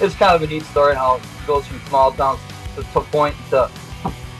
[0.00, 2.40] it's kind of a neat story how it goes from small towns
[2.76, 3.70] to, to point to,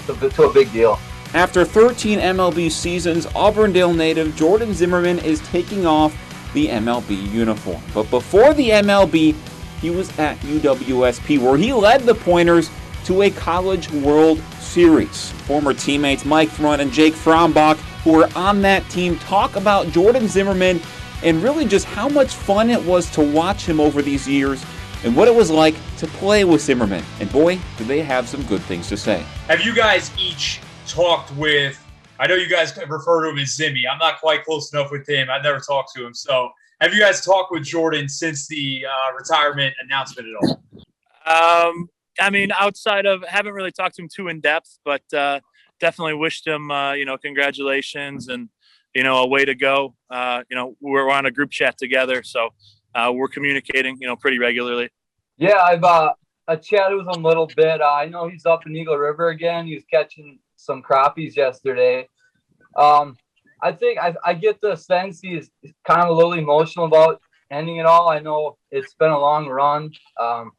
[0.07, 0.99] to, to a big deal.
[1.35, 6.17] After 13 MLB seasons, Auburndale native Jordan Zimmermann is taking off
[6.55, 7.83] the MLB uniform.
[7.93, 9.35] But before the MLB,
[9.81, 12.71] he was at UWSP where he led the Pointers
[13.05, 15.31] to a College World Series.
[15.47, 20.29] Former teammates Mike Front and Jake Frombach, who were on that team, talk about Jordan
[20.29, 20.81] Zimmermann
[21.23, 24.65] and really just how much fun it was to watch him over these years
[25.05, 27.05] and what it was like to play with Zimmermann.
[27.21, 29.25] And boy, do they have some good things to say.
[29.49, 31.83] Have you guys each talked with?
[32.19, 33.83] I know you guys refer to him as Zimmy.
[33.91, 35.29] I'm not quite close enough with him.
[35.31, 36.15] I've never talked to him.
[36.15, 40.63] So, have you guys talked with Jordan since the uh, retirement announcement at all?
[41.27, 41.89] Um,
[42.21, 45.41] I mean, outside of haven't really talked to him too in depth, but uh,
[45.81, 48.49] definitely wished him, uh, you know, congratulations and
[48.95, 49.95] you know, a way to go.
[50.11, 52.49] Uh, you know, we're on a group chat together, so
[52.95, 54.89] uh, we're communicating, you know, pretty regularly.
[55.39, 56.15] Yeah, I've uh,
[56.49, 57.81] I chatted with him a little bit.
[57.81, 59.67] Uh, I know he's up in Eagle River again.
[59.67, 62.09] He was catching some crappies yesterday.
[62.77, 63.17] Um,
[63.63, 65.51] I think I, I get the sense he's
[65.87, 67.21] kind of a little emotional about
[67.53, 68.09] ending it all.
[68.09, 69.93] I know it's been a long run.
[70.21, 70.53] Um,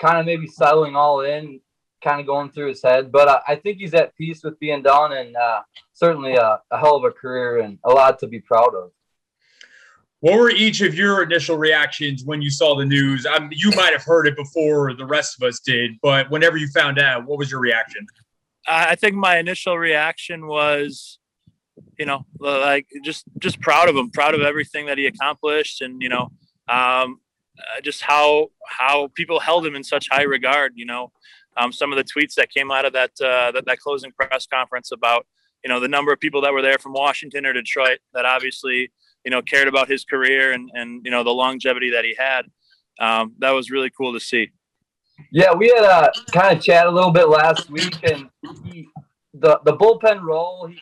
[0.00, 1.60] kind of maybe settling all in,
[2.02, 3.12] kind of going through his head.
[3.12, 6.78] But I, I think he's at peace with being done, and uh, certainly a, a
[6.78, 8.90] hell of a career and a lot to be proud of.
[10.20, 13.26] What were each of your initial reactions when you saw the news?
[13.30, 16.56] I mean, you might have heard it before the rest of us did, but whenever
[16.56, 18.06] you found out, what was your reaction?
[18.66, 21.18] I think my initial reaction was,
[21.98, 26.02] you know, like just just proud of him, proud of everything that he accomplished, and
[26.02, 26.32] you know,
[26.68, 27.20] um,
[27.58, 30.72] uh, just how how people held him in such high regard.
[30.74, 31.12] You know,
[31.56, 34.46] um, some of the tweets that came out of that, uh, that that closing press
[34.46, 35.26] conference about
[35.62, 38.90] you know the number of people that were there from Washington or Detroit that obviously
[39.26, 42.46] you know cared about his career and and you know the longevity that he had.
[42.98, 44.52] Um, that was really cool to see.
[45.32, 48.30] Yeah, we had a uh, kind of chat a little bit last week, and
[48.64, 48.88] he,
[49.34, 50.78] the the bullpen role, he,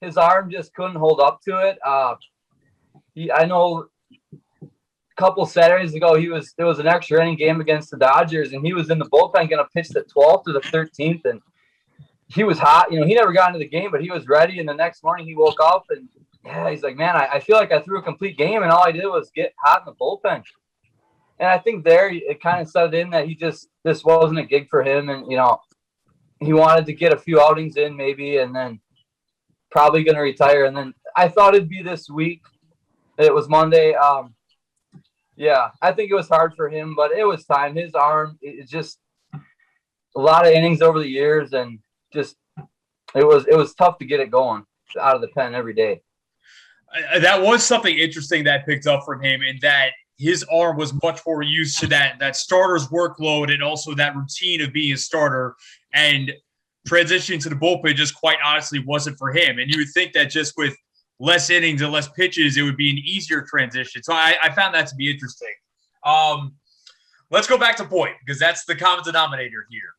[0.00, 1.78] his arm just couldn't hold up to it.
[1.84, 2.14] Uh,
[3.14, 3.88] he, I know
[4.62, 4.66] a
[5.16, 8.64] couple Saturdays ago, he was there was an extra inning game against the Dodgers, and
[8.64, 11.40] he was in the bullpen going to pitch the 12th or the 13th, and
[12.28, 12.92] he was hot.
[12.92, 14.60] You know, he never got into the game, but he was ready.
[14.60, 16.08] And the next morning, he woke up and
[16.48, 18.86] yeah, he's like, man, I, I feel like I threw a complete game, and all
[18.86, 20.42] I did was get hot in the bullpen.
[21.38, 24.44] And I think there it kind of set in that he just this wasn't a
[24.44, 25.60] gig for him, and you know,
[26.40, 28.80] he wanted to get a few outings in maybe, and then
[29.70, 30.64] probably going to retire.
[30.64, 32.40] And then I thought it'd be this week.
[33.18, 33.94] It was Monday.
[33.94, 34.34] Um,
[35.36, 37.76] yeah, I think it was hard for him, but it was time.
[37.76, 38.98] His arm, it's just
[40.16, 41.78] a lot of innings over the years, and
[42.12, 42.36] just
[43.14, 44.64] it was it was tough to get it going
[44.98, 46.00] out of the pen every day.
[47.20, 51.20] That was something interesting that picked up from him, in that his arm was much
[51.26, 55.54] more used to that that starter's workload and also that routine of being a starter,
[55.94, 56.32] and
[56.88, 59.58] transitioning to the bullpen just quite honestly wasn't for him.
[59.58, 60.74] And you would think that just with
[61.20, 64.02] less innings and less pitches, it would be an easier transition.
[64.02, 65.52] So I, I found that to be interesting.
[66.06, 66.54] Um,
[67.30, 69.92] let's go back to point because that's the common denominator here.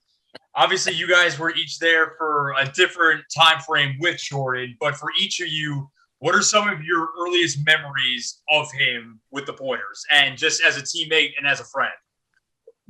[0.55, 5.09] Obviously, you guys were each there for a different time frame with Jordan, but for
[5.19, 5.89] each of you,
[6.19, 10.77] what are some of your earliest memories of him with the Pointers and just as
[10.77, 11.93] a teammate and as a friend?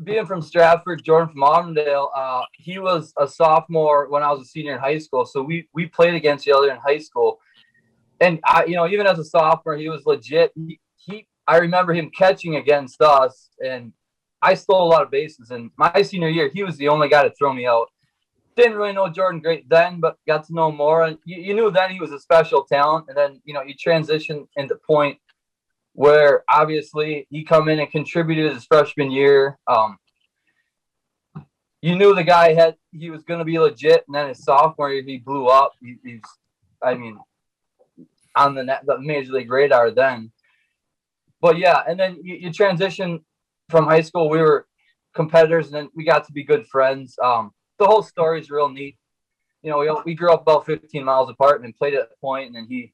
[0.04, 4.46] Being from Stratford, Jordan from Auburndale, uh, he was a sophomore when I was a
[4.46, 5.26] senior in high school.
[5.26, 7.40] So we we played against each other in high school
[8.20, 10.52] and I, you know, even as a sophomore, he was legit.
[10.56, 13.94] He, he, I remember him catching against us, and
[14.42, 15.52] I stole a lot of bases.
[15.52, 17.88] And my senior year, he was the only guy to throw me out.
[18.60, 21.06] Didn't really know Jordan great then, but got to know more.
[21.06, 23.06] And you, you knew then he was a special talent.
[23.08, 25.18] And then, you know, you transition into point
[25.94, 29.58] where obviously he come in and contributed his freshman year.
[29.66, 29.98] Um,
[31.82, 34.92] you knew the guy had he was going to be legit, and then his sophomore
[34.92, 35.72] year he blew up.
[35.82, 36.22] He, he's,
[36.84, 37.18] I mean,
[38.36, 40.34] on the, net, the major league radar then.
[41.40, 43.24] But yeah, and then you, you transition
[43.70, 44.30] from high school.
[44.30, 44.68] We were
[45.16, 47.18] competitors, and then we got to be good friends.
[47.24, 48.98] Um, the whole story is real neat.
[49.64, 52.56] You know, we, we grew up about 15 miles apart and played at point, and
[52.56, 52.94] then he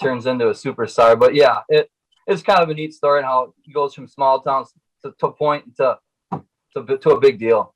[0.00, 1.18] turns into a superstar.
[1.18, 1.90] But yeah, it
[2.26, 4.72] it's kind of a neat story and how he goes from small towns
[5.02, 5.98] to, to point to,
[6.76, 7.74] to to a big deal.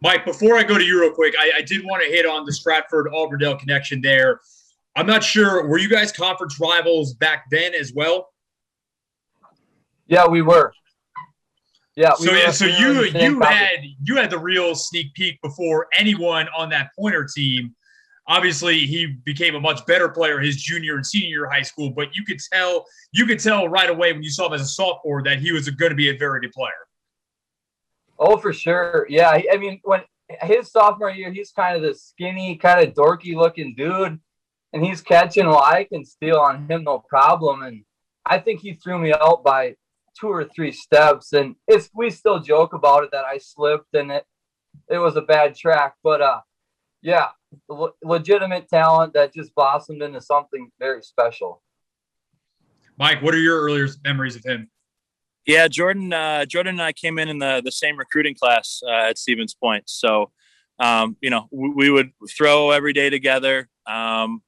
[0.00, 2.44] Mike, before I go to you real quick, I, I did want to hit on
[2.44, 4.40] the Stratford Auburndale connection there.
[4.96, 5.66] I'm not sure.
[5.66, 8.28] Were you guys conference rivals back then as well?
[10.06, 10.74] Yeah, we were.
[11.96, 12.12] Yeah.
[12.18, 16.48] We so yeah, so you you had you had the real sneak peek before anyone
[16.56, 17.74] on that pointer team.
[18.28, 22.14] Obviously, he became a much better player his junior and senior year high school, but
[22.14, 25.22] you could tell you could tell right away when you saw him as a sophomore
[25.24, 26.72] that he was going to be a very good player.
[28.18, 29.06] Oh, for sure.
[29.08, 29.30] Yeah.
[29.30, 30.02] I mean, when
[30.42, 34.18] his sophomore year, he's kind of this skinny, kind of dorky looking dude,
[34.72, 37.62] and he's catching well, I can steal on him no problem.
[37.62, 37.84] And
[38.24, 39.74] I think he threw me out by
[40.18, 41.32] two or three steps.
[41.32, 44.24] And it's we still joke about it that I slipped and it
[44.88, 45.94] it was a bad track.
[46.02, 46.40] But uh
[47.02, 47.28] yeah,
[47.68, 51.62] le- legitimate talent that just blossomed into something very special.
[52.98, 54.70] Mike, what are your earliest memories of him?
[55.46, 56.12] Yeah, Jordan.
[56.12, 59.54] Uh, Jordan and I came in in the the same recruiting class uh, at Stevens
[59.54, 59.84] Point.
[59.88, 60.30] So,
[60.78, 64.42] um, you know, we, we, would throw every day together, um,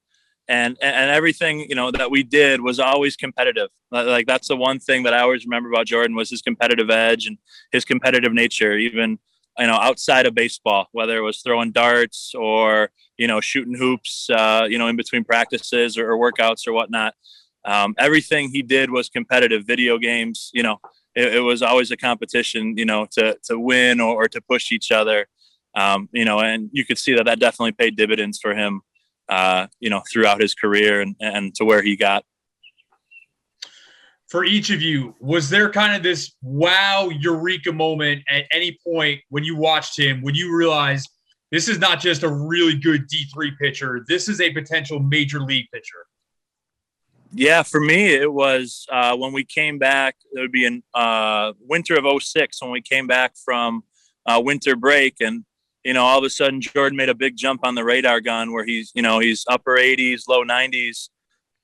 [0.49, 3.69] and and everything you know that we did was always competitive.
[3.91, 7.26] Like that's the one thing that I always remember about Jordan was his competitive edge
[7.26, 7.38] and
[7.73, 8.76] his competitive nature.
[8.76, 9.19] Even
[9.58, 14.29] you know outside of baseball, whether it was throwing darts or you know shooting hoops,
[14.31, 17.14] uh, you know in between practices or, or workouts or whatnot
[17.64, 19.64] um, everything he did was competitive.
[19.64, 20.79] Video games, you know,
[21.14, 24.70] it, it, was always a competition, you know, to to win or, or to push
[24.70, 25.26] each other.
[25.75, 28.82] Um, you know, and you could see that that definitely paid dividends for him,
[29.29, 32.25] uh, you know, throughout his career and, and to where he got.
[34.29, 39.21] For each of you, was there kind of this wow eureka moment at any point
[39.29, 41.09] when you watched him, when you realized
[41.53, 45.67] this is not just a really good D3 pitcher, this is a potential major league
[45.73, 46.06] pitcher?
[47.37, 50.17] Yeah, for me, it was uh, when we came back.
[50.32, 53.82] It would be in uh, winter of 06 when we came back from
[54.25, 55.17] uh, winter break.
[55.21, 55.44] And,
[55.85, 58.53] you know, all of a sudden, Jordan made a big jump on the radar gun
[58.53, 61.09] where he's, you know, he's upper 80s, low 90s.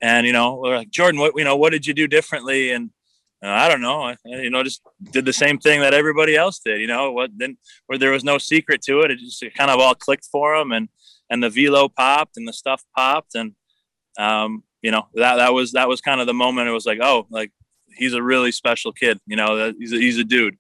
[0.01, 2.73] And, you know, we're like, Jordan, what, you know, what did you do differently?
[2.73, 2.91] And,
[3.43, 4.83] uh, I don't know, I, you know, just
[5.13, 7.57] did the same thing that everybody else did, you know, what then
[7.87, 9.11] where there was no secret to it.
[9.11, 10.89] It just it kind of all clicked for him and,
[11.31, 13.35] and the velo popped and the stuff popped.
[13.35, 13.55] And,
[14.19, 16.69] um, you know that that was that was kind of the moment.
[16.69, 17.53] It was like, oh, like
[17.95, 19.19] he's a really special kid.
[19.27, 20.57] You know, he's a, he's a dude.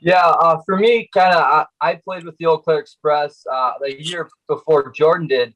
[0.00, 3.72] Yeah, uh, for me, kind of, I, I, played with the Eau Claire Express uh,
[3.80, 5.54] the year before Jordan did,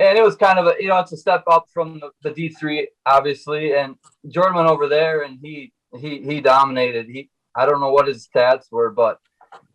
[0.00, 2.30] and it was kind of a you know it's a step up from the, the
[2.30, 3.96] D three obviously, and
[4.28, 7.06] Jordan went over there and he he he dominated.
[7.06, 9.18] He I don't know what his stats were, but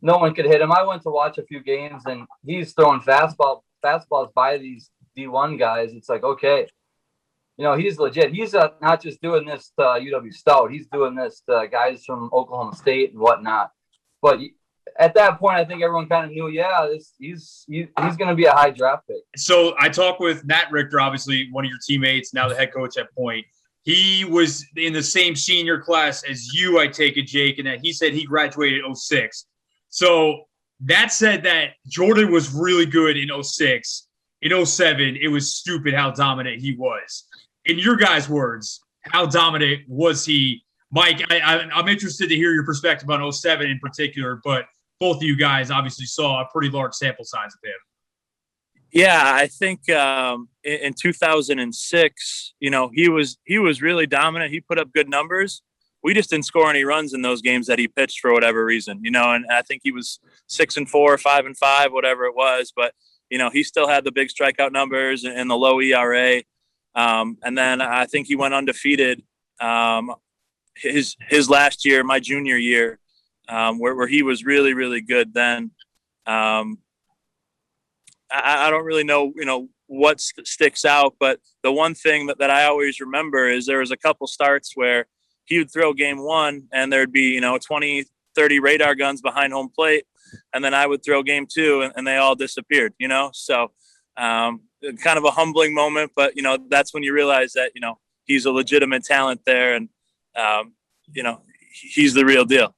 [0.02, 0.72] no one could hit him.
[0.72, 5.28] I went to watch a few games and he's throwing fastball fastballs by these D
[5.28, 5.94] one guys.
[5.94, 6.68] It's like okay,
[7.58, 8.32] you know, he's legit.
[8.32, 10.72] He's uh, not just doing this to uh, UW Stout.
[10.72, 13.72] He's doing this to guys from Oklahoma State and whatnot.
[14.22, 14.40] But
[15.00, 18.30] at that point, I think everyone kind of knew, yeah, this, he's he, he's going
[18.30, 19.24] to be a high draft pick.
[19.36, 22.98] So I talked with Matt Richter, obviously one of your teammates, now the head coach
[22.98, 23.46] at Point.
[23.84, 27.80] He was in the same senior class as you, I take it, Jake, and that
[27.82, 29.46] he said he graduated 06.
[29.90, 30.44] So
[30.82, 34.08] that said that Jordan was really good in 06.
[34.42, 37.27] In 07, it was stupid how dominant he was
[37.68, 40.64] in your guys' words, how dominant was he?
[40.92, 44.66] Mike, I, am interested to hear your perspective on 07 in particular, but
[45.00, 47.76] both of you guys obviously saw a pretty large sample size of him.
[48.94, 54.52] Yeah, I think um, in, in 2006, you know, he was he was really dominant.
[54.52, 55.62] He put up good numbers.
[56.04, 59.02] We just didn't score any runs in those games that he pitched for whatever reason,
[59.04, 59.34] you know.
[59.34, 62.72] And I think he was six and four, five and five, whatever it was.
[62.74, 62.94] But
[63.30, 66.42] you know, he still had the big strikeout numbers and the low ERA.
[66.98, 69.22] Um, and then I think he went undefeated
[69.62, 70.14] um,
[70.76, 73.00] his his last year, my junior year,
[73.48, 75.34] um, where, where he was really really good.
[75.34, 75.72] Then
[76.26, 76.80] um,
[78.32, 82.26] I, I, don't really know you know what st- sticks out, but the one thing
[82.28, 85.06] that, that I always remember is there was a couple starts where
[85.46, 88.06] he would throw game one and there'd be you know 20
[88.36, 90.04] 30 radar guns behind home plate
[90.54, 93.72] and then i would throw game two and, and they all disappeared you know so
[94.18, 94.62] um,
[95.04, 98.00] kind of a humbling moment, but you know that's when you realize that you know
[98.26, 99.90] he's a legitimate talent there, and
[100.36, 100.74] um,
[101.14, 102.76] you know he's the real deal.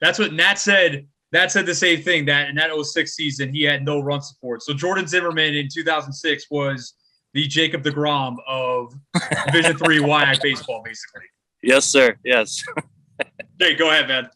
[0.00, 1.06] That's what Nat said.
[1.32, 4.62] Nat said the same thing that in that 06 season he had no run support.
[4.62, 6.94] So Jordan Zimmermann in 2006 was
[7.34, 8.94] the Jacob DeGrom of
[9.46, 11.26] Division Three WIAC baseball, basically.
[11.62, 12.16] Yes, sir.
[12.24, 12.64] Yes.
[13.60, 14.30] hey, go ahead, man.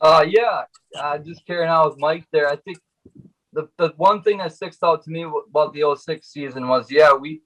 [0.00, 0.62] Uh, yeah,
[0.98, 2.48] uh, just carrying on with Mike there.
[2.48, 2.78] I think
[3.52, 7.12] the, the one thing that sticks out to me about the 06 season was yeah
[7.12, 7.42] we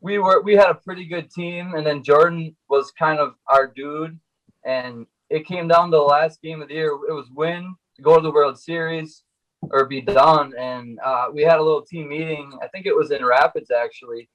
[0.00, 3.66] we were we had a pretty good team and then jordan was kind of our
[3.66, 4.18] dude
[4.64, 8.16] and it came down to the last game of the year it was win go
[8.16, 9.24] to the world series
[9.70, 13.10] or be done and uh, we had a little team meeting i think it was
[13.10, 14.28] in rapids actually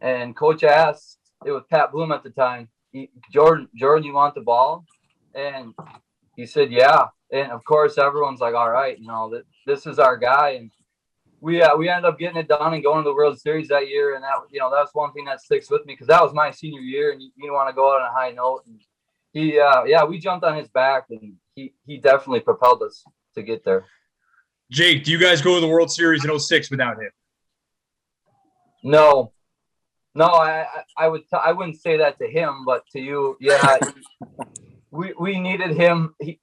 [0.00, 4.34] and coach asked it was pat bloom at the time he, jordan jordan you want
[4.34, 4.84] the ball?
[5.34, 5.74] And
[6.38, 7.06] he said yeah.
[7.32, 10.50] And of course everyone's like all right you know that this is our guy.
[10.50, 10.70] And
[11.40, 13.88] we uh, we ended up getting it done and going to the world series that
[13.88, 14.14] year.
[14.14, 16.50] And that you know that's one thing that sticks with me because that was my
[16.52, 18.62] senior year and you, you want to go out on a high note.
[18.66, 18.80] And
[19.32, 23.04] he uh, yeah we jumped on his back and he he definitely propelled us
[23.34, 23.84] to get there.
[24.70, 27.10] Jake, do you guys go to the World Series in 06 without him?
[28.84, 29.32] No,
[30.14, 30.66] no, I
[30.96, 33.78] I would t- I wouldn't say that to him, but to you, yeah,
[34.90, 36.14] we we needed him.
[36.20, 36.40] He,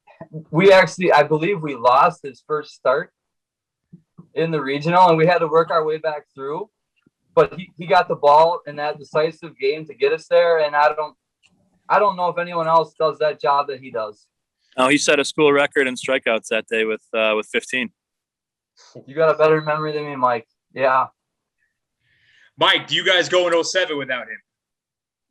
[0.50, 3.12] we actually, I believe, we lost his first start
[4.34, 6.70] in the regional, and we had to work our way back through.
[7.34, 10.76] But he, he got the ball in that decisive game to get us there, and
[10.76, 11.16] I don't
[11.88, 14.28] I don't know if anyone else does that job that he does.
[14.78, 17.90] Oh, he set a school record in strikeouts that day with uh, with 15.
[19.06, 20.48] You got a better memory than me, Mike.
[20.74, 21.08] Yeah.
[22.58, 24.42] Mike, do you guys go in 07 without him?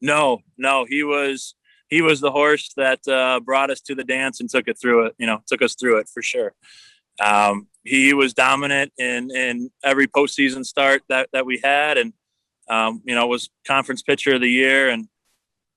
[0.00, 1.54] No, no, he was
[1.94, 5.06] he was the horse that uh, brought us to the dance and took it through
[5.06, 5.14] it.
[5.16, 6.52] You know, took us through it for sure.
[7.24, 12.12] Um, he was dominant in in every postseason start that that we had, and
[12.68, 14.88] um, you know was conference pitcher of the year.
[14.88, 15.06] And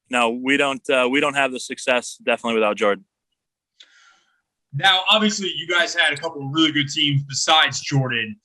[0.09, 3.05] no, we don't uh, we don't have the success definitely without Jordan.
[4.73, 8.35] Now, obviously, you guys had a couple of really good teams besides Jordan,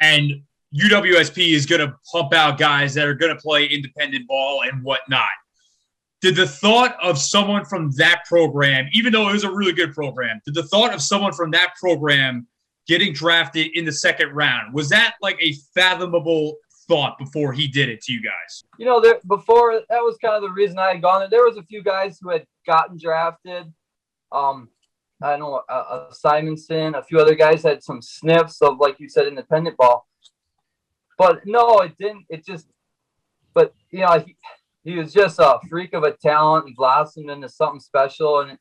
[0.00, 0.32] and
[0.74, 4.82] UWSP is going to pump out guys that are going to play independent ball and
[4.82, 5.28] whatnot.
[6.20, 9.94] Did the thought of someone from that program, even though it was a really good
[9.94, 12.46] program, did the thought of someone from that program
[12.88, 16.56] getting drafted in the second round was that like a fathomable
[16.88, 18.64] thought before he did it to you guys?
[18.78, 21.28] You know, there before that was kind of the reason I had gone there.
[21.28, 23.72] There was a few guys who had gotten drafted.
[24.32, 24.70] Um,
[25.22, 28.98] I don't know uh, uh, Simonson, a few other guys had some sniffs of, like
[29.00, 30.08] you said, independent ball.
[31.18, 32.24] But no, it didn't.
[32.28, 32.68] It just,
[33.52, 34.36] but you know, he,
[34.88, 38.40] he was just a freak of a talent and blossomed into something special.
[38.40, 38.58] And it,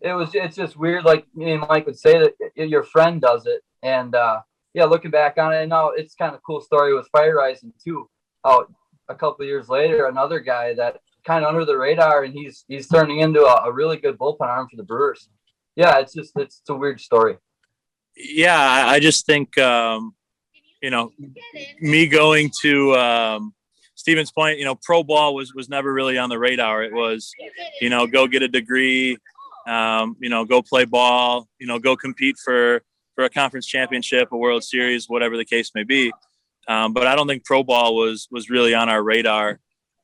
[0.00, 1.04] it was, it's just weird.
[1.04, 3.62] Like me and Mike would say that your friend does it.
[3.82, 4.40] And uh,
[4.74, 8.08] yeah, looking back on it, now it's kind of cool story with Feyereisen too.
[8.46, 8.72] Out
[9.08, 12.86] a couple years later, another guy that kind of under the radar, and he's he's
[12.86, 15.28] turning into a, a really good bullpen arm for the Brewers
[15.76, 17.36] yeah, it's just it's, it's a weird story.
[18.16, 20.14] Yeah, I just think um,
[20.82, 21.12] you know
[21.80, 23.54] me going to um,
[24.06, 26.84] Stevens Point, you know, pro ball was was never really on the radar.
[26.84, 27.32] It was,
[27.80, 29.18] you know, go get a degree,
[29.66, 32.82] um, you know, go play ball, you know, go compete for
[33.16, 36.12] for a conference championship, a World Series, whatever the case may be.
[36.68, 39.58] Um, but I don't think pro ball was was really on our radar,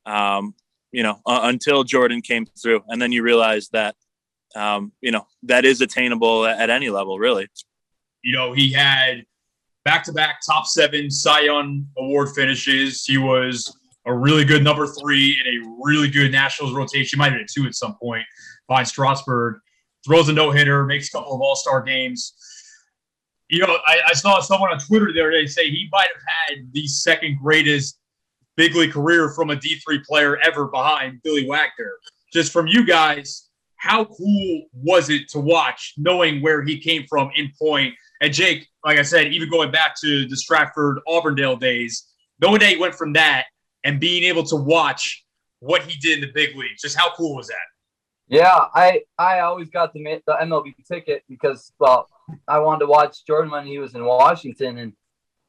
[0.05, 0.57] um,
[0.91, 3.95] you know, uh, until Jordan came through, and then you realize that
[4.57, 7.47] um, you know, that is attainable at, any level, really.
[8.23, 9.27] You know, he had
[9.85, 13.05] back to back top seven Cy Young award finishes.
[13.05, 13.73] He was
[14.07, 17.19] a really good number three in a really good Nationals rotation.
[17.19, 18.25] Might have been two at some point
[18.69, 19.57] behind Strasburg.
[20.05, 22.35] Throws a no hitter, makes a couple of all star games.
[23.49, 26.59] You know, I, I, saw someone on Twitter the other day say he might have
[26.59, 27.99] had the second greatest
[28.57, 31.93] big league career from a D3 player ever behind Billy Wagner.
[32.33, 37.31] Just from you guys, how cool was it to watch knowing where he came from
[37.37, 37.95] in point?
[38.23, 42.09] And Jake, like I said, even going back to the Stratford Auburndale days,
[42.41, 43.47] knowing that he went from that
[43.85, 45.25] and being able to watch
[45.61, 47.57] what he did in the big leagues, just how cool was that?
[48.29, 52.09] Yeah, I I always got the the MLB ticket because well,
[52.49, 54.93] I wanted to watch Jordan when he was in Washington, and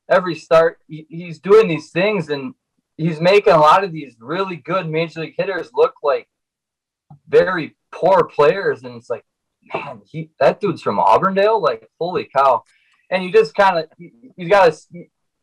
[0.10, 2.54] every start he, he's doing these things, and
[2.98, 6.28] he's making a lot of these really good major league hitters look like
[7.30, 9.24] very poor players, and it's like,
[9.74, 11.62] man, he that dude's from Auburndale.
[11.62, 12.64] Like, holy cow!
[13.10, 14.74] And you just kind of you, you got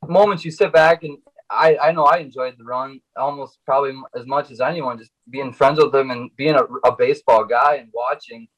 [0.06, 1.18] moments you sit back and
[1.50, 5.52] I I know I enjoyed the run almost probably as much as anyone, just being
[5.52, 8.49] friends with him and being a, a baseball guy and watching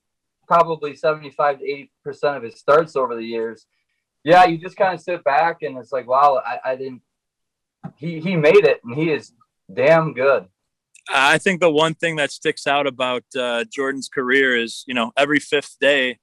[0.47, 3.67] probably 75 to 80 percent of his starts over the years.
[4.25, 7.03] Yeah, you just kind of sit back and it's like, wow, I, I didn't.
[7.97, 9.33] He he made it, and he is
[9.73, 10.47] damn good.
[11.09, 15.13] I think the one thing that sticks out about uh, Jordan's career is, you know,
[15.17, 16.19] every fifth day,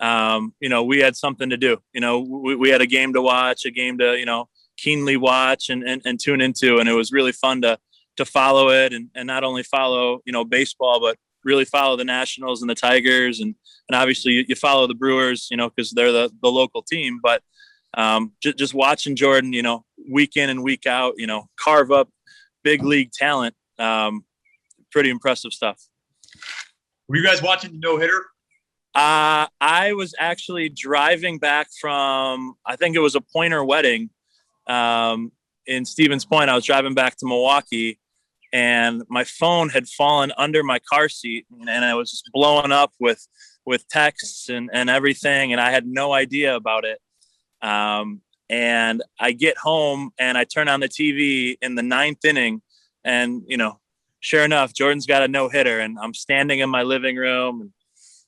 [0.00, 1.78] um, you know, we had something to do.
[1.92, 5.16] You know, we, we had a game to watch, a game to, you know, keenly
[5.16, 6.78] watch and, and, and tune into.
[6.78, 7.78] And it was really fun to,
[8.16, 12.04] to follow it and, and not only follow, you know, baseball, but really follow the
[12.04, 13.40] Nationals and the Tigers.
[13.40, 13.54] And,
[13.88, 17.20] and obviously you, you follow the Brewers, you know, because they're the, the local team.
[17.22, 17.42] But
[17.94, 21.90] um, just, just watching Jordan, you know, week in and week out, you know, carve
[21.90, 22.08] up
[22.62, 24.24] big league talent um,
[24.90, 25.80] pretty impressive stuff.
[27.08, 28.26] Were you guys watching the no hitter?
[28.94, 34.10] Uh, I was actually driving back from, I think it was a pointer wedding
[34.68, 35.32] um,
[35.66, 36.50] in Stevens Point.
[36.50, 37.98] I was driving back to Milwaukee
[38.52, 42.92] and my phone had fallen under my car seat and I was just blowing up
[42.98, 43.26] with,
[43.66, 45.52] with texts and, and everything.
[45.52, 46.98] And I had no idea about it.
[47.60, 52.62] Um, and I get home and I turn on the TV in the ninth inning
[53.04, 53.78] and, you know,
[54.20, 57.70] sure enough, Jordan's got a no hitter, and I'm standing in my living room, and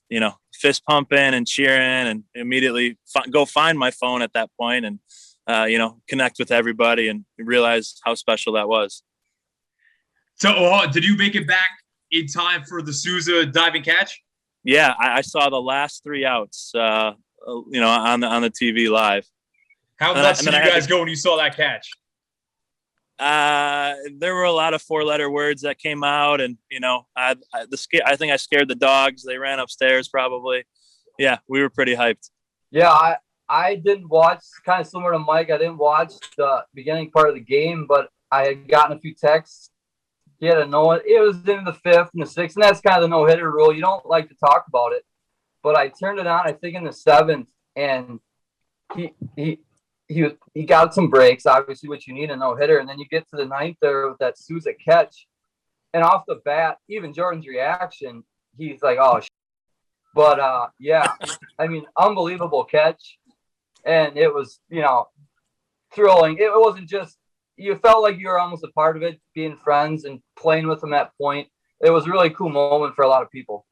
[0.09, 4.49] you know, fist pumping and cheering, and immediately fi- go find my phone at that
[4.59, 4.99] point and
[5.51, 9.03] uh, you know connect with everybody and realize how special that was.
[10.35, 11.69] So, uh, did you make it back
[12.11, 14.21] in time for the Souza diving catch?
[14.63, 16.71] Yeah, I, I saw the last three outs.
[16.73, 17.13] Uh,
[17.69, 19.25] you know, on the on the TV live.
[19.97, 21.87] How nuts did you guys to, go when you saw that catch?
[23.19, 27.35] Uh, there were a lot of four-letter words that came out, and you know, I,
[27.53, 29.23] I the I think I scared the dogs.
[29.23, 30.63] They ran upstairs, probably.
[31.19, 32.31] Yeah, we were pretty hyped.
[32.71, 33.17] Yeah, I
[33.51, 34.43] I didn't watch.
[34.65, 38.09] Kind of similar to Mike, I didn't watch the beginning part of the game, but
[38.31, 39.71] I had gotten a few texts.
[40.39, 40.93] He had a no.
[40.93, 43.51] It was in the fifth and the sixth, and that's kind of the no hitter
[43.51, 43.75] rule.
[43.75, 45.03] You don't like to talk about it,
[45.61, 46.47] but I turned it on.
[46.47, 48.21] I think in the seventh, and
[48.95, 49.59] he he
[50.07, 53.05] he he got some breaks, obviously, what you need a no hitter, and then you
[53.09, 55.27] get to the ninth there with that Souza catch,
[55.93, 58.23] and off the bat, even Jordan's reaction,
[58.57, 59.19] he's like, "Oh."
[60.13, 61.13] But uh, yeah,
[61.59, 63.17] I mean, unbelievable catch,
[63.85, 65.07] and it was you know
[65.93, 66.37] thrilling.
[66.37, 67.17] It wasn't just
[67.57, 70.83] you felt like you were almost a part of it, being friends and playing with
[70.83, 71.47] him at point.
[71.81, 73.65] It was a really cool moment for a lot of people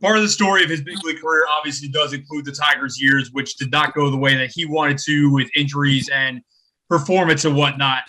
[0.00, 3.30] part of the story of his big league career obviously does include the Tigers' years,
[3.32, 6.40] which did not go the way that he wanted to with injuries and
[6.88, 8.02] performance and whatnot.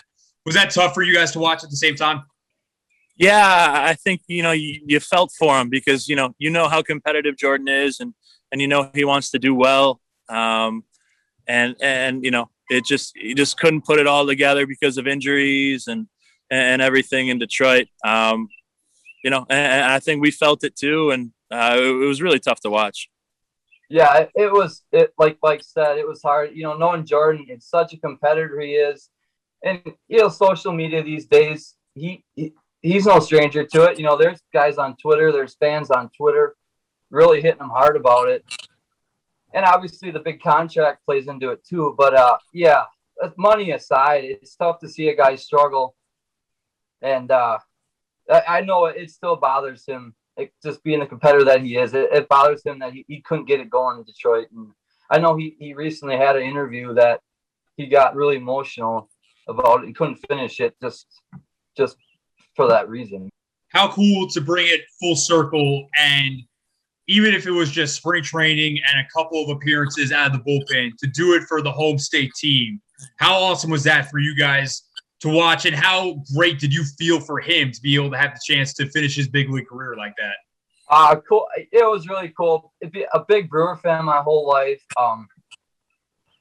[0.44, 2.22] Was that tough for you guys to watch at the same time?
[3.16, 6.68] Yeah, I think you know you, you felt for him because you know you know
[6.68, 8.12] how competitive Jordan is, and
[8.50, 10.82] and you know he wants to do well, um,
[11.46, 15.06] and and you know it just he just couldn't put it all together because of
[15.06, 16.06] injuries and
[16.50, 17.88] and everything in Detroit.
[18.04, 18.48] Um,
[19.22, 22.60] you know, and, I think we felt it too, and uh, it, was really tough
[22.60, 23.08] to watch.
[23.88, 24.82] Yeah, it, was.
[24.92, 26.50] It like Mike said, it was hard.
[26.54, 29.10] You know, knowing Jordan, it's such a competitor he is,
[29.64, 33.98] and you know, social media these days, he, he he's no stranger to it.
[33.98, 36.54] You know, there's guys on Twitter, there's fans on Twitter,
[37.10, 38.44] really hitting him hard about it.
[39.54, 41.94] And obviously, the big contract plays into it too.
[41.96, 42.84] But uh, yeah,
[43.38, 45.94] money aside, it's tough to see a guy struggle.
[47.00, 47.58] And uh,
[48.30, 51.94] I, I know it still bothers him it, just being the competitor that he is,
[51.94, 54.48] it, it bothers him that he, he couldn't get it going in Detroit.
[54.54, 54.68] And
[55.10, 57.20] I know he, he recently had an interview that
[57.76, 59.08] he got really emotional
[59.48, 59.86] about it.
[59.86, 61.06] He couldn't finish it just
[61.76, 61.96] just
[62.54, 63.28] for that reason.
[63.68, 66.40] How cool to bring it full circle and
[67.06, 70.38] even if it was just spring training and a couple of appearances out of the
[70.38, 72.80] bullpen to do it for the home state team.
[73.18, 74.82] How awesome was that for you guys
[75.20, 78.34] to watch, and how great did you feel for him to be able to have
[78.34, 80.34] the chance to finish his big league career like that?
[80.88, 81.46] Uh, cool.
[81.56, 82.72] It was really cool.
[83.12, 84.82] A big Brewer fan my whole life.
[85.00, 85.26] Um,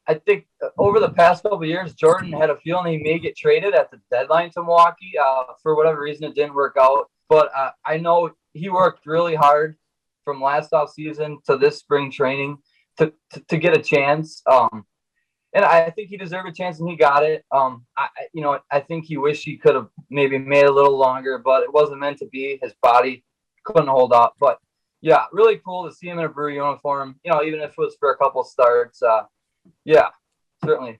[0.07, 0.45] I think
[0.77, 4.01] over the past couple years, Jordan had a feeling he may get traded at the
[4.11, 5.13] deadline to Milwaukee.
[5.17, 7.09] Uh, for whatever reason, it didn't work out.
[7.29, 9.77] But uh, I know he worked really hard
[10.23, 12.57] from last off season to this spring training
[12.97, 14.41] to, to, to get a chance.
[14.51, 14.85] Um,
[15.53, 17.45] and I think he deserved a chance and he got it.
[17.51, 20.97] Um, I, you know, I think he wished he could have maybe made a little
[20.97, 22.59] longer, but it wasn't meant to be.
[22.61, 23.23] His body
[23.63, 24.33] couldn't hold up.
[24.39, 24.57] But
[25.01, 27.19] yeah, really cool to see him in a Brewer uniform.
[27.23, 29.03] You know, even if it was for a couple starts.
[29.03, 29.23] Uh,
[29.85, 30.09] yeah,
[30.65, 30.99] certainly.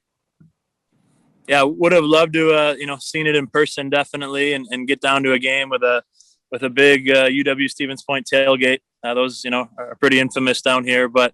[1.48, 4.88] Yeah, would have loved to, uh, you know, seen it in person definitely, and, and
[4.88, 6.04] get down to a game with a
[6.52, 8.80] with a big uh, UW Stevens Point tailgate.
[9.04, 11.34] Uh, those, you know, are pretty infamous down here, but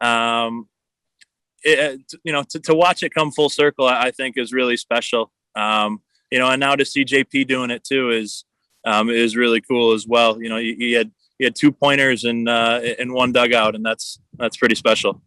[0.00, 0.68] um,
[1.62, 4.76] it, uh, you know, to, to watch it come full circle, I think is really
[4.76, 5.32] special.
[5.54, 8.44] Um, you know, and now to see JP doing it too is
[8.84, 10.40] um, is really cool as well.
[10.40, 13.84] You know, he, he had he had two pointers in uh, in one dugout, and
[13.84, 15.22] that's that's pretty special.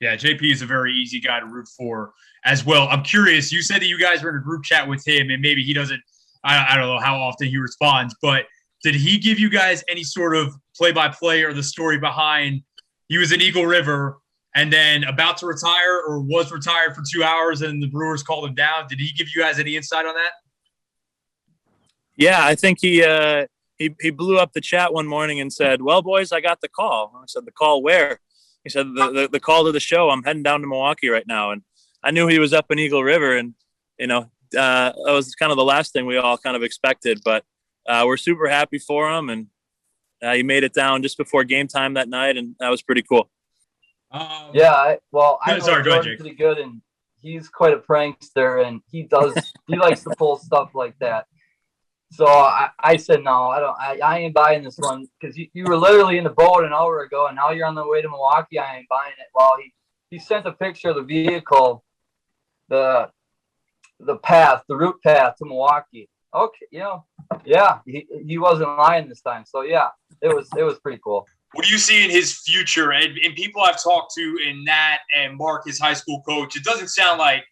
[0.00, 2.12] Yeah, JP is a very easy guy to root for
[2.44, 2.86] as well.
[2.88, 3.50] I'm curious.
[3.50, 5.72] You said that you guys were in a group chat with him, and maybe he
[5.72, 6.00] doesn't.
[6.44, 8.44] I, I don't know how often he responds, but
[8.86, 12.62] did he give you guys any sort of play by play or the story behind?
[13.08, 14.20] He was in Eagle River
[14.54, 18.48] and then about to retire or was retired for two hours and the Brewers called
[18.48, 18.86] him down.
[18.88, 20.30] Did he give you guys any insight on that?
[22.14, 25.82] Yeah, I think he uh, he he blew up the chat one morning and said,
[25.82, 28.20] "Well, boys, I got the call." I said, "The call where?"
[28.62, 30.10] He said, the, the, the call to the show.
[30.10, 31.62] I'm heading down to Milwaukee right now." And
[32.04, 33.54] I knew he was up in Eagle River, and
[33.98, 37.20] you know uh, that was kind of the last thing we all kind of expected.
[37.24, 37.44] But
[37.88, 39.46] uh, we're super happy for him, and
[40.22, 43.02] uh, he made it down just before game time that night, and that was pretty
[43.02, 43.30] cool.
[44.10, 46.80] Um, yeah, I, well, I know sorry, go ahead, pretty good, and
[47.20, 51.26] he's quite a prankster, and he does he likes to pull stuff like that.
[52.12, 53.76] So I, I said no, I don't.
[53.78, 56.72] I, I ain't buying this one because you, you were literally in the boat an
[56.72, 58.58] hour ago, and now you're on the way to Milwaukee.
[58.58, 59.26] I ain't buying it.
[59.34, 59.72] Well, he
[60.10, 61.84] he sent a picture of the vehicle,
[62.68, 63.10] the
[63.98, 66.08] the path, the route path to Milwaukee.
[66.36, 67.04] Okay, you know,
[67.44, 69.44] yeah, he, he wasn't lying this time.
[69.46, 69.88] So yeah,
[70.20, 71.26] it was it was pretty cool.
[71.54, 72.92] what do you see in his future?
[72.92, 76.64] And, and people I've talked to in Nat and Mark, his high school coach, it
[76.64, 77.44] doesn't sound like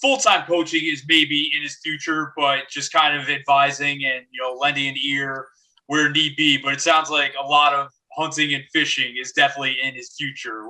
[0.00, 4.40] full time coaching is maybe in his future, but just kind of advising and you
[4.40, 5.48] know lending an ear
[5.86, 6.58] where need be.
[6.58, 10.68] But it sounds like a lot of hunting and fishing is definitely in his future.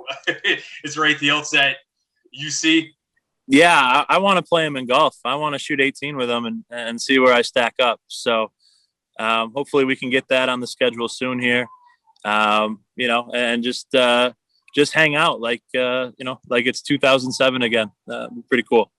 [0.84, 1.76] is there anything else that
[2.32, 2.92] you see?
[3.50, 5.16] Yeah, I, I want to play him in golf.
[5.24, 7.98] I want to shoot 18 with him and, and see where I stack up.
[8.06, 8.52] So
[9.18, 11.66] um, hopefully we can get that on the schedule soon here.
[12.24, 14.32] Um, you know, and just uh,
[14.74, 17.90] just hang out like uh, you know, like it's 2007 again.
[18.10, 18.92] Uh, pretty cool.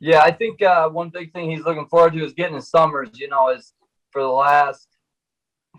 [0.00, 3.10] Yeah, I think uh, one big thing he's looking forward to is getting his summers.
[3.14, 3.74] You know, is
[4.10, 4.88] for the last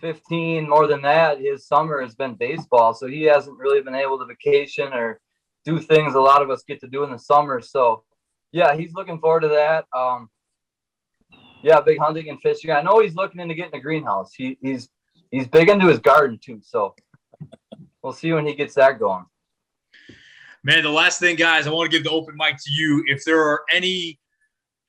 [0.02, 2.94] 15, more than that, his summer has been baseball.
[2.94, 5.20] So he hasn't really been able to vacation or
[5.66, 7.60] do things a lot of us get to do in the summer.
[7.60, 8.04] So
[8.52, 9.86] yeah, he's looking forward to that.
[9.98, 10.30] Um,
[11.64, 12.72] yeah, big hunting and fishing.
[12.72, 14.32] I know he's looking into getting a greenhouse.
[14.36, 14.90] He, he's
[15.32, 16.62] he's big into his garden too.
[16.64, 16.96] So
[18.02, 19.26] we'll see when he gets that going.
[20.64, 23.04] Man, the last thing, guys, I want to give the open mic to you.
[23.08, 24.20] If there are any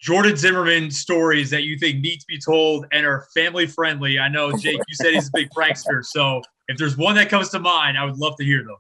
[0.01, 4.29] Jordan Zimmermann stories that you think need to be told and are family friendly, I
[4.29, 6.05] know Jake, you said he's a big prankster.
[6.05, 8.77] So if there's one that comes to mind, I would love to hear them.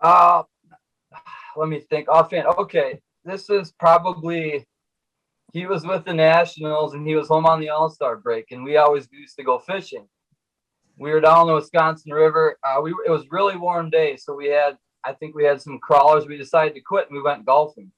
[0.00, 0.42] Uh,
[1.56, 2.08] let me think.
[2.08, 4.64] Offhand, okay, this is probably
[5.52, 8.64] he was with the Nationals and he was home on the All Star break, and
[8.64, 10.06] we always used to go fishing.
[10.98, 12.58] We were down on the Wisconsin River.
[12.64, 15.78] Uh, we it was really warm day, so we had I think we had some
[15.78, 16.26] crawlers.
[16.26, 17.92] We decided to quit and we went golfing.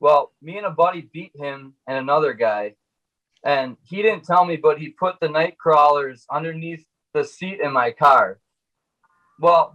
[0.00, 2.74] Well, me and a buddy beat him and another guy,
[3.44, 7.72] and he didn't tell me, but he put the night crawlers underneath the seat in
[7.72, 8.40] my car.
[9.38, 9.74] Well,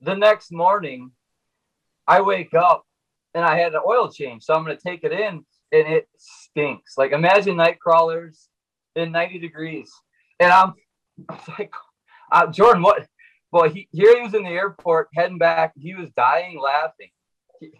[0.00, 1.12] the next morning,
[2.06, 2.84] I wake up
[3.34, 6.94] and I had an oil change, so I'm to take it in, and it stinks.
[6.98, 8.48] Like imagine night crawlers
[8.94, 9.90] in 90 degrees,
[10.38, 10.74] and I'm,
[11.28, 11.72] I'm like,
[12.30, 13.06] uh, Jordan, what?
[13.50, 15.72] Well, he here he was in the airport heading back.
[15.78, 17.10] He was dying laughing.
[17.60, 17.70] He,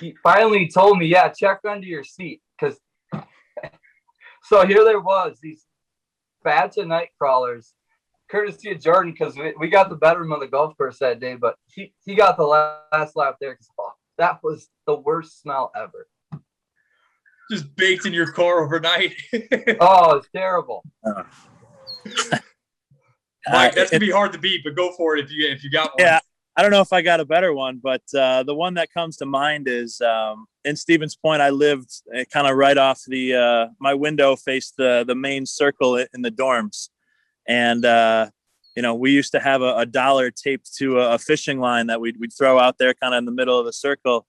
[0.00, 2.78] he finally told me, "Yeah, check under your seat," because.
[4.42, 5.64] so here there was these
[6.42, 7.74] bats and night crawlers,
[8.28, 11.34] courtesy of Jordan, because we, we got the better of the golf course that day.
[11.36, 13.58] But he he got the last lap there.
[13.78, 16.08] Oh, that was the worst smell ever.
[17.50, 19.14] Just baked in your car overnight.
[19.80, 20.82] oh, it's terrible.
[21.04, 21.22] Uh.
[23.48, 25.70] Mike, that's gonna be hard to beat, but go for it if you if you
[25.70, 26.06] got one.
[26.06, 26.18] Yeah,
[26.56, 29.16] I don't know if I got a better one, but uh, the one that comes
[29.18, 31.42] to mind is um, in Stevens Point.
[31.42, 35.46] I lived uh, kind of right off the uh, my window faced the the main
[35.46, 36.88] circle in the dorms,
[37.48, 38.30] and uh,
[38.74, 41.86] you know we used to have a, a dollar taped to a, a, fishing line
[41.88, 44.26] that we'd we'd throw out there, kind of in the middle of the circle.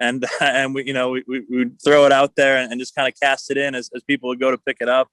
[0.00, 2.94] And and we you know we we would throw it out there and, and just
[2.94, 5.08] kind of cast it in as, as people would go to pick it up.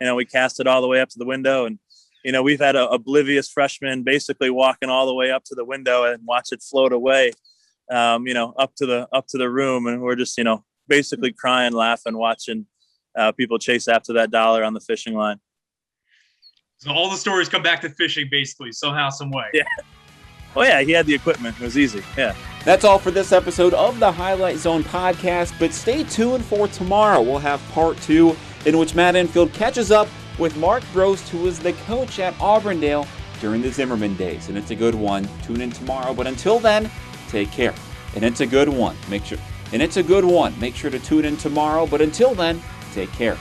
[0.00, 1.78] You know, we cast it all the way up to the window and
[2.26, 5.64] you know, we've had a oblivious freshman basically walking all the way up to the
[5.64, 7.30] window and watch it float away,
[7.88, 10.64] um, you know, up to the up to the room, and we're just, you know,
[10.88, 12.66] basically crying, laughing, watching
[13.16, 15.38] uh, people chase after that dollar on the fishing line.
[16.78, 19.46] So all the stories come back to fishing, basically, somehow, some way.
[19.52, 19.64] Yeah.
[20.54, 21.56] Oh yeah, he had the equipment.
[21.56, 22.02] It was easy.
[22.16, 22.34] Yeah.
[22.64, 25.58] That's all for this episode of the Highlight Zone podcast.
[25.58, 27.20] But stay tuned for tomorrow.
[27.20, 28.34] We'll have part two
[28.64, 30.08] in which Matt Enfield catches up
[30.38, 33.06] with Mark Brost, who was the coach at Auburndale
[33.40, 34.48] during the Zimmermann days.
[34.48, 35.28] And it's a good one.
[35.42, 36.14] Tune in tomorrow.
[36.14, 36.90] But until then,
[37.28, 37.74] take care.
[38.14, 38.96] And it's a good one.
[39.10, 39.38] Make sure
[39.72, 40.58] and it's a good one.
[40.60, 41.86] Make sure to tune in tomorrow.
[41.86, 42.62] But until then,
[42.92, 43.36] take care.